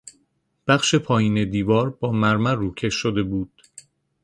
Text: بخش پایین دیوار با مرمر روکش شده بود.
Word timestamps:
بخش 0.67 0.95
پایین 0.95 1.49
دیوار 1.49 1.89
با 1.89 2.11
مرمر 2.11 2.55
روکش 2.55 2.95
شده 2.95 3.23
بود. 3.23 3.61